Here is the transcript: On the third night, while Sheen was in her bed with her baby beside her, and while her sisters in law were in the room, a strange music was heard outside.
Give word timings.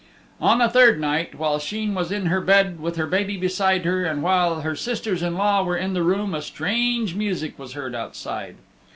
On 0.41 0.57
the 0.57 0.67
third 0.67 0.99
night, 0.99 1.35
while 1.35 1.59
Sheen 1.59 1.93
was 1.93 2.11
in 2.11 2.25
her 2.25 2.41
bed 2.41 2.79
with 2.79 2.95
her 2.95 3.05
baby 3.05 3.37
beside 3.37 3.85
her, 3.85 4.03
and 4.03 4.23
while 4.23 4.61
her 4.61 4.75
sisters 4.75 5.21
in 5.21 5.35
law 5.35 5.63
were 5.63 5.77
in 5.77 5.93
the 5.93 6.01
room, 6.01 6.33
a 6.33 6.41
strange 6.41 7.13
music 7.13 7.59
was 7.59 7.73
heard 7.73 7.93
outside. 7.93 8.55